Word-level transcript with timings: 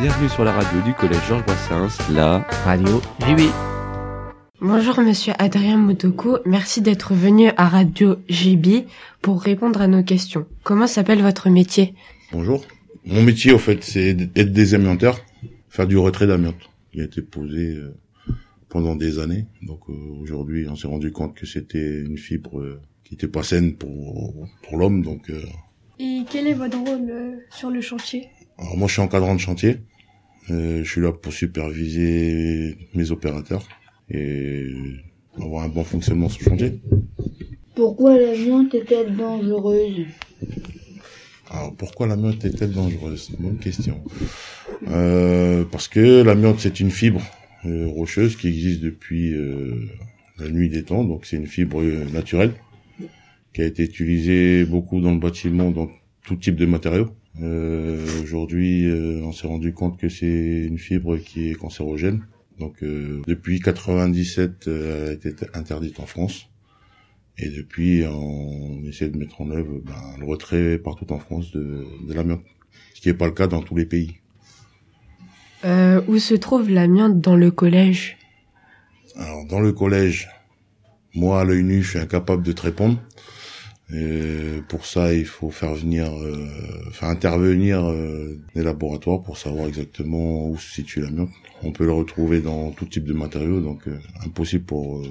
Bienvenue 0.00 0.30
sur 0.30 0.44
la 0.44 0.52
radio 0.52 0.80
du 0.80 0.94
collège 0.94 1.20
Georges 1.28 1.44
Brassens, 1.44 2.10
la 2.14 2.38
radio 2.64 3.02
JB. 3.20 3.40
Bonjour 4.62 4.98
Monsieur 5.02 5.34
Adrien 5.38 5.76
Motoko, 5.76 6.38
merci 6.46 6.80
d'être 6.80 7.12
venu 7.12 7.50
à 7.58 7.68
Radio 7.68 8.16
JB 8.30 8.86
pour 9.20 9.42
répondre 9.42 9.82
à 9.82 9.88
nos 9.88 10.02
questions. 10.02 10.46
Comment 10.62 10.86
s'appelle 10.86 11.20
votre 11.20 11.50
métier? 11.50 11.92
Bonjour. 12.32 12.64
Mon 13.04 13.22
métier, 13.22 13.52
au 13.52 13.58
fait, 13.58 13.84
c'est 13.84 14.14
d'être 14.14 14.54
désamianteur, 14.54 15.18
faire 15.68 15.86
du 15.86 15.98
retrait 15.98 16.26
d'amiante. 16.26 16.70
Il 16.94 17.02
a 17.02 17.04
été 17.04 17.20
posé 17.20 17.74
euh, 17.74 17.94
pendant 18.70 18.96
des 18.96 19.18
années. 19.18 19.44
Donc 19.60 19.80
euh, 19.90 19.92
aujourd'hui, 20.22 20.66
on 20.66 20.76
s'est 20.76 20.88
rendu 20.88 21.12
compte 21.12 21.34
que 21.34 21.44
c'était 21.44 22.00
une 22.00 22.16
fibre 22.16 22.58
euh, 22.58 22.80
qui 23.04 23.16
était 23.16 23.28
pas 23.28 23.42
saine 23.42 23.74
pour 23.74 24.48
pour 24.62 24.78
l'homme. 24.78 25.02
Donc 25.02 25.30
Et 25.98 26.22
quel 26.30 26.46
est 26.46 26.54
votre 26.54 26.78
rôle 26.78 27.44
sur 27.50 27.68
le 27.68 27.82
chantier? 27.82 28.30
Alors 28.60 28.76
moi, 28.76 28.88
je 28.88 28.92
suis 28.92 29.02
encadrant 29.02 29.34
de 29.34 29.40
chantier. 29.40 29.78
je 30.48 30.84
suis 30.84 31.00
là 31.00 31.12
pour 31.12 31.32
superviser 31.32 32.76
mes 32.94 33.10
opérateurs 33.10 33.66
et 34.10 34.66
avoir 35.40 35.64
un 35.64 35.68
bon 35.68 35.84
fonctionnement 35.84 36.28
sur 36.28 36.44
le 36.44 36.50
chantier. 36.50 36.80
Pourquoi 37.74 38.18
l'amiante 38.18 38.74
est-elle 38.74 39.16
dangereuse? 39.16 40.06
Alors 41.50 41.74
pourquoi 41.74 42.06
l'amiante 42.06 42.44
est-elle 42.44 42.72
dangereuse? 42.72 43.30
Bonne 43.38 43.58
question. 43.58 44.02
Euh, 44.88 45.64
parce 45.64 45.88
que 45.88 46.22
l'amiante 46.22 46.60
c'est 46.60 46.80
une 46.80 46.90
fibre 46.90 47.22
euh, 47.64 47.86
rocheuse 47.88 48.36
qui 48.36 48.48
existe 48.48 48.80
depuis 48.80 49.34
euh, 49.34 49.88
la 50.38 50.48
nuit 50.48 50.68
des 50.68 50.84
temps, 50.84 51.04
donc 51.04 51.26
c'est 51.26 51.36
une 51.36 51.46
fibre 51.46 51.82
naturelle 52.12 52.52
qui 53.52 53.62
a 53.62 53.66
été 53.66 53.82
utilisée 53.82 54.64
beaucoup 54.64 55.00
dans 55.00 55.12
le 55.12 55.18
bâtiment, 55.18 55.70
dans 55.70 55.90
tout 56.24 56.36
type 56.36 56.56
de 56.56 56.66
matériaux. 56.66 57.10
Aujourd'hui, 57.38 58.90
on 59.22 59.32
s'est 59.32 59.46
rendu 59.46 59.72
compte 59.72 59.98
que 59.98 60.08
c'est 60.08 60.66
une 60.66 60.78
fibre 60.78 61.16
qui 61.16 61.50
est 61.50 61.54
cancérogène. 61.54 62.24
Donc 62.58 62.82
depuis 62.82 63.60
97, 63.60 64.66
elle 64.66 65.08
a 65.08 65.12
été 65.12 65.34
interdite 65.54 66.00
en 66.00 66.06
France. 66.06 66.48
Et 67.38 67.48
depuis, 67.48 68.04
on 68.06 68.82
essaie 68.84 69.08
de 69.08 69.16
mettre 69.16 69.40
en 69.40 69.50
œuvre 69.50 69.80
ben, 69.82 69.94
le 70.18 70.26
retrait 70.26 70.76
partout 70.78 71.10
en 71.12 71.18
France 71.18 71.50
de, 71.52 71.86
de 72.06 72.12
l'amiante, 72.12 72.42
ce 72.94 73.00
qui 73.00 73.08
n'est 73.08 73.14
pas 73.14 73.26
le 73.26 73.32
cas 73.32 73.46
dans 73.46 73.62
tous 73.62 73.76
les 73.76 73.86
pays. 73.86 74.20
Euh, 75.64 76.02
où 76.06 76.18
se 76.18 76.34
trouve 76.34 76.70
l'amiante 76.70 77.20
dans 77.20 77.36
le 77.36 77.50
collège? 77.50 78.18
Alors, 79.16 79.46
dans 79.46 79.60
le 79.60 79.72
collège, 79.72 80.28
moi, 81.14 81.40
à 81.40 81.44
l'œil 81.44 81.62
nu, 81.62 81.82
je 81.82 81.90
suis 81.90 81.98
incapable 81.98 82.42
de 82.42 82.52
te 82.52 82.62
répondre. 82.62 82.98
Et 83.92 84.62
pour 84.68 84.86
ça, 84.86 85.12
il 85.12 85.24
faut 85.24 85.50
faire 85.50 85.74
venir, 85.74 86.12
euh, 86.12 86.46
faire 86.92 87.08
intervenir 87.08 87.84
euh, 87.84 88.38
des 88.54 88.62
laboratoires 88.62 89.20
pour 89.20 89.36
savoir 89.36 89.66
exactement 89.66 90.48
où 90.48 90.56
se 90.58 90.74
situe 90.74 91.00
l'amiante. 91.00 91.30
On 91.62 91.72
peut 91.72 91.84
le 91.84 91.92
retrouver 91.92 92.40
dans 92.40 92.70
tout 92.70 92.84
type 92.84 93.04
de 93.04 93.12
matériaux, 93.12 93.60
donc 93.60 93.88
euh, 93.88 93.98
impossible 94.24 94.64
pour 94.64 94.98
euh, 94.98 95.08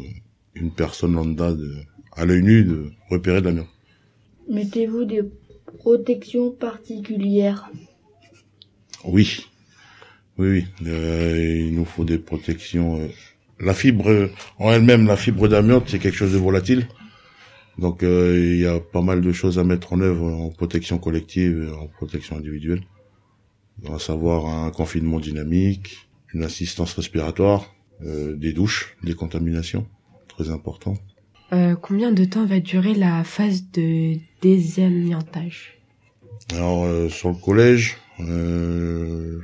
une 0.55 0.71
personne 0.71 1.13
lambda 1.13 1.53
de, 1.53 1.75
à 2.15 2.25
l'œil 2.25 2.41
nu 2.41 2.63
de 2.63 2.91
repérer 3.09 3.41
de 3.41 3.47
l'amiante. 3.47 3.67
Mettez-vous 4.49 5.03
des 5.03 5.23
protections 5.79 6.51
particulières 6.51 7.69
Oui, 9.03 9.45
oui, 10.37 10.47
oui. 10.49 10.65
Euh, 10.87 11.65
il 11.67 11.75
nous 11.75 11.85
faut 11.85 12.05
des 12.05 12.17
protections. 12.17 13.01
Euh. 13.01 13.07
La 13.59 13.73
fibre 13.73 14.29
en 14.57 14.71
elle-même, 14.71 15.05
la 15.05 15.17
fibre 15.17 15.49
d'amiante, 15.49 15.89
c'est 15.89 15.99
quelque 15.99 16.15
chose 16.15 16.31
de 16.31 16.37
volatile. 16.37 16.87
Donc 17.79 18.03
euh, 18.03 18.37
il 18.37 18.59
y 18.59 18.65
a 18.65 18.79
pas 18.79 19.01
mal 19.01 19.21
de 19.21 19.31
choses 19.31 19.57
à 19.57 19.63
mettre 19.63 19.93
en 19.93 20.01
œuvre 20.01 20.25
en 20.25 20.49
protection 20.49 20.97
collective 20.97 21.63
et 21.63 21.71
en 21.71 21.87
protection 21.87 22.35
individuelle. 22.35 22.83
Va 23.81 23.99
savoir 23.99 24.47
un 24.47 24.69
confinement 24.71 25.19
dynamique, 25.19 26.09
une 26.33 26.43
assistance 26.43 26.93
respiratoire, 26.93 27.73
euh, 28.03 28.35
des 28.35 28.51
douches, 28.51 28.97
des 29.03 29.13
contaminations, 29.13 29.87
très 30.27 30.49
important. 30.49 30.95
Euh, 31.53 31.75
combien 31.75 32.11
de 32.11 32.25
temps 32.25 32.45
va 32.45 32.59
durer 32.59 32.93
la 32.93 33.23
phase 33.23 33.71
de 33.71 34.17
désamiantage? 34.41 35.77
Alors 36.51 36.83
euh, 36.83 37.07
sur 37.07 37.29
le 37.29 37.35
collège, 37.35 37.95
euh, 38.19 39.39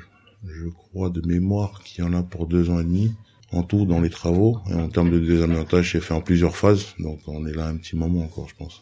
je 0.45 0.67
crois 0.67 1.09
de 1.09 1.25
mémoire 1.25 1.83
qu'il 1.83 2.03
y 2.03 2.07
en 2.07 2.13
a 2.13 2.21
pour 2.21 2.47
deux 2.47 2.69
ans 2.69 2.81
et 2.81 2.83
demi 2.83 3.13
en 3.55 3.63
tout 3.63 3.85
dans 3.85 4.01
les 4.01 4.09
travaux. 4.09 4.59
Et 4.69 4.73
en 4.73 4.89
termes 4.89 5.11
de 5.11 5.19
désamiantage, 5.19 5.93
c'est 5.93 6.01
fait 6.01 6.13
en 6.13 6.21
plusieurs 6.21 6.55
phases, 6.55 6.95
donc 6.99 7.19
on 7.27 7.45
est 7.45 7.53
là 7.53 7.67
un 7.67 7.77
petit 7.77 7.95
moment 7.95 8.23
encore, 8.23 8.49
je 8.49 8.55
pense. 8.55 8.81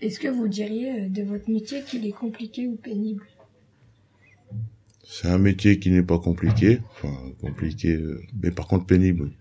Est-ce 0.00 0.18
que 0.18 0.28
vous 0.28 0.48
diriez 0.48 1.08
de 1.08 1.22
votre 1.22 1.48
métier 1.48 1.82
qu'il 1.82 2.06
est 2.06 2.12
compliqué 2.12 2.66
ou 2.66 2.76
pénible? 2.76 3.24
C'est 5.04 5.28
un 5.28 5.38
métier 5.38 5.78
qui 5.78 5.90
n'est 5.90 6.02
pas 6.02 6.18
compliqué, 6.18 6.80
enfin 6.92 7.14
compliqué, 7.40 7.98
mais 8.42 8.50
par 8.50 8.66
contre 8.66 8.86
pénible. 8.86 9.24
Oui 9.24 9.36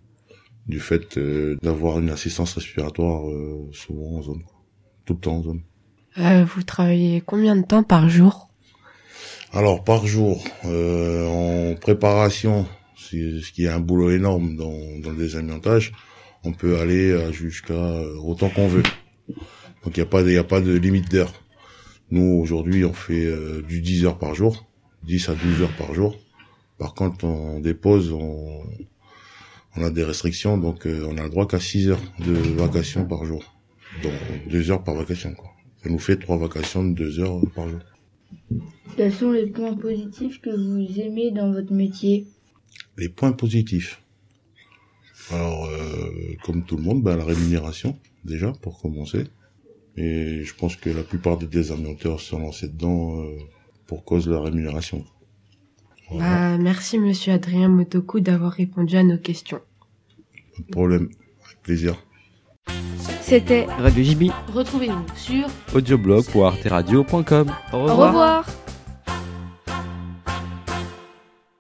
du 0.68 0.80
fait 0.80 1.18
euh, 1.18 1.58
d'avoir 1.62 2.00
une 2.00 2.10
assistance 2.10 2.54
respiratoire 2.54 3.30
euh, 3.30 3.70
souvent 3.74 4.18
en 4.18 4.22
zone, 4.22 4.44
tout 5.06 5.14
le 5.14 5.20
temps 5.20 5.38
en 5.38 5.44
zone. 5.44 5.62
Euh, 6.18 6.46
vous 6.46 6.64
travaillez 6.64 7.22
combien 7.22 7.56
de 7.56 7.66
temps 7.66 7.84
par 7.84 8.10
jour? 8.10 8.50
Alors 9.54 9.84
par 9.84 10.06
jour, 10.08 10.44
en 10.64 11.76
préparation, 11.80 12.66
ce 13.02 13.52
qui 13.52 13.66
est 13.66 13.70
un 13.70 13.80
boulot 13.80 14.12
énorme 14.12 14.56
dans, 14.56 14.72
le 14.72 15.16
désamiantage, 15.18 15.94
on 16.44 16.54
peut 16.54 16.80
aller 16.80 17.32
jusqu'à 17.32 18.02
autant 18.24 18.50
qu'on 18.50 18.68
veut. 18.68 18.84
Donc 19.84 19.98
il 19.98 20.00
n'y 20.00 20.38
a 20.38 20.44
pas 20.44 20.62
de, 20.62 20.78
limite 20.78 21.12
d'heure. 21.12 21.34
Nous 22.10 22.40
aujourd'hui 22.42 22.84
on 22.86 22.94
fait 22.94 23.32
du 23.68 23.82
10 23.82 24.06
heures 24.06 24.18
par 24.18 24.36
jour, 24.36 24.68
10 25.04 25.30
à 25.30 25.36
12 25.36 25.62
heures 25.62 25.78
par 25.78 25.94
jour. 25.94 26.18
Par 26.78 26.94
contre 26.94 27.26
on 27.26 27.60
dépose, 27.60 28.12
on, 28.12 28.64
on 29.78 29.84
a 29.84 29.90
des 29.90 30.04
restrictions, 30.04 30.58
donc 30.58 30.86
euh, 30.86 31.06
on 31.08 31.18
a 31.18 31.24
le 31.24 31.30
droit 31.30 31.48
qu'à 31.48 31.60
6 31.60 31.90
heures 31.90 32.02
de 32.20 32.34
vacation 32.34 33.06
par 33.06 33.26
jour. 33.26 33.44
Donc 34.04 34.14
2 34.50 34.72
heures 34.72 34.84
par 34.84 34.96
vacation. 34.96 35.34
Quoi. 35.34 35.50
Ça 35.84 35.90
nous 35.90 36.00
fait 36.00 36.18
3 36.18 36.38
vacations 36.38 36.84
de 36.84 36.94
2 36.94 37.20
heures 37.20 37.42
par 37.56 37.70
jour. 37.70 37.80
Quels 38.98 39.14
sont 39.14 39.32
les 39.32 39.48
points 39.48 39.76
positifs 39.76 40.42
que 40.42 40.50
vous 40.50 41.00
aimez 41.00 41.32
dans 41.32 41.52
votre 41.52 41.74
métier? 41.74 42.28
Les 43.02 43.10
points 43.10 43.32
positifs. 43.32 44.00
Alors, 45.32 45.66
euh, 45.66 46.36
comme 46.44 46.64
tout 46.64 46.78
le 46.78 46.84
monde, 46.84 47.02
ben, 47.02 47.18
la 47.18 47.26
rémunération, 47.26 47.98
déjà, 48.26 48.52
pour 48.62 48.80
commencer. 48.80 49.24
Et 49.98 50.44
je 50.44 50.54
pense 50.54 50.76
que 50.76 50.92
la 50.92 51.02
plupart 51.02 51.38
des 51.38 51.48
désamianteurs 51.48 52.20
sont 52.20 52.38
lancés 52.38 52.68
dedans 52.68 53.24
euh, 53.24 53.38
pour 53.88 54.06
cause 54.06 54.28
de 54.28 54.32
la 54.32 54.40
rémunération. 54.40 55.04
Voilà. 56.12 56.58
Bah, 56.58 56.58
merci 56.62 57.00
Monsieur 57.00 57.34
Adrien 57.34 57.70
Motoku 57.70 58.20
d'avoir 58.20 58.52
répondu 58.52 58.96
à 58.98 59.04
nos 59.04 59.18
questions. 59.18 59.62
Pas 60.56 60.62
de 60.62 60.72
problème, 60.72 61.10
avec 61.44 61.62
plaisir. 61.64 61.96
C'était 63.22 63.66
Radio 63.66 64.04
JB. 64.04 64.24
Retrouvez-nous 64.54 65.06
sur 65.16 65.48
audioblog.arteradio.com. 65.74 67.52
Au 67.74 67.80
revoir. 67.80 68.00
Au 68.00 68.08
revoir. 68.08 68.61